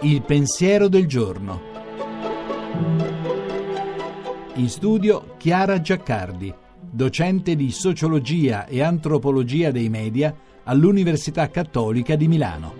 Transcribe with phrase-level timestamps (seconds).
[0.00, 1.60] Il pensiero del giorno.
[4.56, 10.32] In studio Chiara Giaccardi, docente di sociologia e antropologia dei media
[10.64, 12.74] all'Università Cattolica di Milano.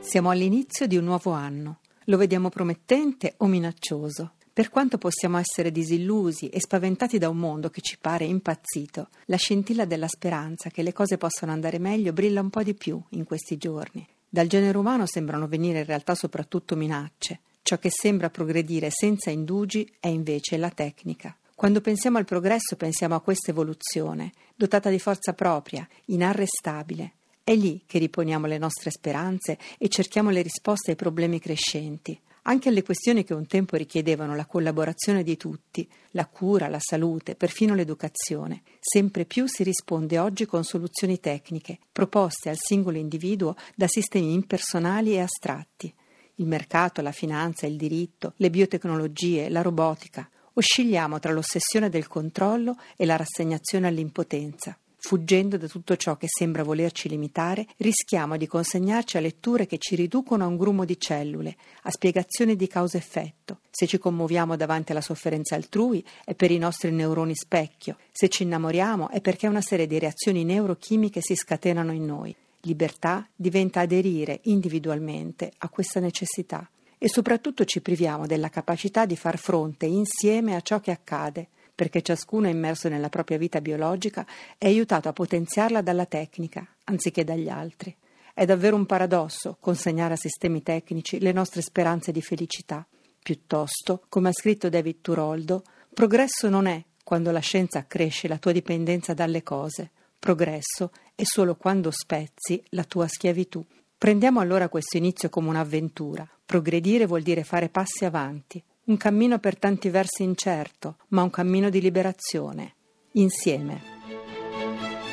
[0.00, 1.78] Siamo all'inizio di un nuovo anno.
[2.04, 4.34] Lo vediamo promettente o minaccioso?
[4.56, 9.36] Per quanto possiamo essere disillusi e spaventati da un mondo che ci pare impazzito, la
[9.36, 13.24] scintilla della speranza che le cose possano andare meglio brilla un po' di più in
[13.24, 14.08] questi giorni.
[14.26, 17.40] Dal genere umano sembrano venire in realtà soprattutto minacce.
[17.60, 21.36] Ciò che sembra progredire senza indugi è invece la tecnica.
[21.54, 27.12] Quando pensiamo al progresso pensiamo a questa evoluzione, dotata di forza propria, inarrestabile.
[27.44, 32.18] È lì che riponiamo le nostre speranze e cerchiamo le risposte ai problemi crescenti.
[32.48, 37.34] Anche alle questioni che un tempo richiedevano la collaborazione di tutti, la cura, la salute,
[37.34, 43.88] perfino l'educazione, sempre più si risponde oggi con soluzioni tecniche, proposte al singolo individuo da
[43.88, 45.92] sistemi impersonali e astratti.
[46.36, 50.28] Il mercato, la finanza, il diritto, le biotecnologie, la robotica.
[50.52, 54.78] Oscilliamo tra l'ossessione del controllo e la rassegnazione all'impotenza.
[55.06, 59.94] Fuggendo da tutto ciò che sembra volerci limitare, rischiamo di consegnarci a letture che ci
[59.94, 63.60] riducono a un grumo di cellule, a spiegazioni di causa-effetto.
[63.70, 68.42] Se ci commuoviamo davanti alla sofferenza altrui è per i nostri neuroni specchio, se ci
[68.42, 72.34] innamoriamo è perché una serie di reazioni neurochimiche si scatenano in noi.
[72.62, 76.68] Libertà diventa aderire individualmente a questa necessità
[76.98, 82.00] e soprattutto ci priviamo della capacità di far fronte insieme a ciò che accade perché
[82.00, 87.94] ciascuno immerso nella propria vita biologica è aiutato a potenziarla dalla tecnica, anziché dagli altri.
[88.34, 92.84] È davvero un paradosso consegnare a sistemi tecnici le nostre speranze di felicità.
[93.22, 98.52] Piuttosto, come ha scritto David Turoldo, progresso non è quando la scienza accresce la tua
[98.52, 99.90] dipendenza dalle cose.
[100.18, 103.64] Progresso è solo quando spezzi la tua schiavitù.
[103.98, 106.28] Prendiamo allora questo inizio come un'avventura.
[106.44, 111.68] Progredire vuol dire fare passi avanti, un cammino per tanti versi incerto, ma un cammino
[111.70, 112.74] di liberazione,
[113.12, 113.94] insieme.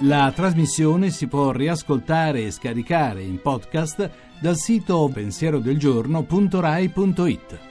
[0.00, 4.10] La trasmissione si può riascoltare e scaricare in podcast
[4.40, 7.63] dal sito pensierodelgiorno.rai.it.